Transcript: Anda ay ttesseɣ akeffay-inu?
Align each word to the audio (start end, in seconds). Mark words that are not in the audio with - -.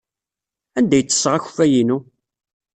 Anda 0.77 0.95
ay 0.97 1.03
ttesseɣ 1.03 1.33
akeffay-inu? 1.35 1.97